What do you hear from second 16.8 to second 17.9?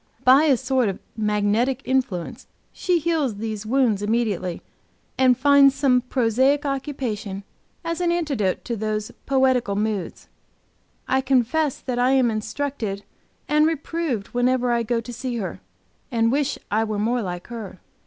were more like her.